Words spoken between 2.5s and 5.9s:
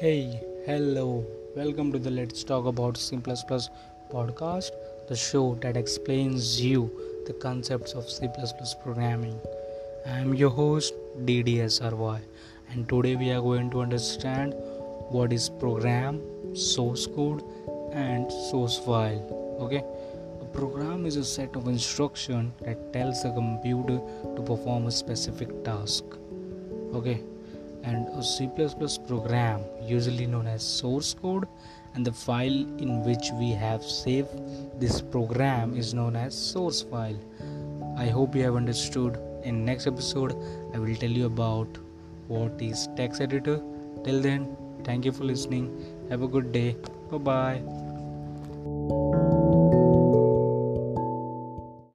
About C podcast, the show that